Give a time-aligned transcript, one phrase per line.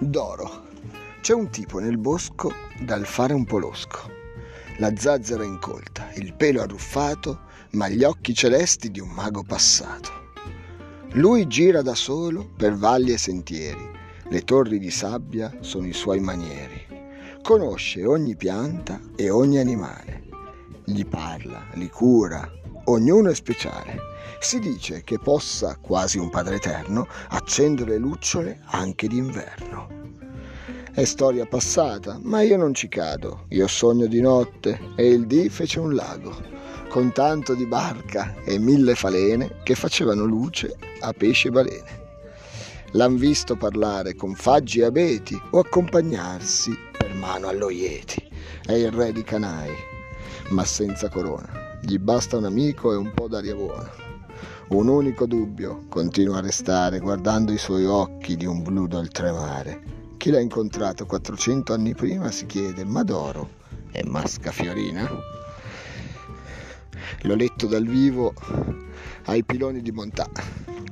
[0.00, 0.62] d'oro.
[1.20, 4.10] C'è un tipo nel bosco dal fare un po' losco.
[4.78, 10.22] La zazzera incolta, il pelo arruffato, ma gli occhi celesti di un mago passato.
[11.12, 13.88] Lui gira da solo per valli e sentieri,
[14.28, 16.86] le torri di sabbia sono i suoi manieri.
[17.42, 20.24] Conosce ogni pianta e ogni animale.
[20.84, 22.50] Gli parla, li cura,
[22.84, 24.12] ognuno è speciale.
[24.40, 30.02] Si dice che possa, quasi un padre eterno, accendere lucciole anche d'inverno.
[30.92, 33.46] È storia passata, ma io non ci cado.
[33.48, 36.36] Io sogno di notte e il dì fece un lago,
[36.88, 42.02] con tanto di barca e mille falene che facevano luce a pesci e balene.
[42.92, 48.22] L'han visto parlare con faggi e abeti o accompagnarsi per mano allo Ieti.
[48.64, 49.72] È il re di Canai,
[50.50, 53.90] ma senza corona gli basta un amico e un po' d'aria buona.
[54.68, 59.82] Un unico dubbio continua a restare guardando i suoi occhi di un blu d'oltremare.
[60.16, 63.50] Chi l'ha incontrato 400 anni prima si chiede, ma d'oro
[63.90, 65.06] è masca fiorina?
[67.24, 68.34] L'ho letto dal vivo
[69.24, 70.28] ai piloni di Montà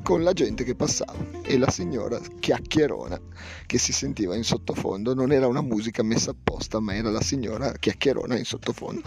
[0.03, 3.21] con la gente che passava e la signora chiacchierona
[3.67, 5.13] che si sentiva in sottofondo.
[5.13, 9.03] Non era una musica messa apposta ma era la signora chiacchierona in sottofondo.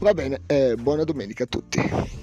[0.00, 2.22] Va bene eh, buona domenica a tutti